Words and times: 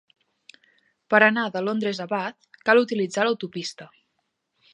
Per 1.13 1.19
anar 1.25 1.43
de 1.57 1.63
Londres 1.67 2.01
a 2.07 2.09
Bath, 2.15 2.49
cal 2.71 2.83
utilitzar 2.89 3.27
l'autopista 3.29 3.91